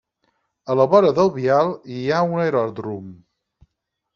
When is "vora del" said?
0.93-1.29